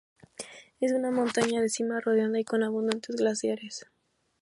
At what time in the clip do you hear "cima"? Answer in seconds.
1.69-1.99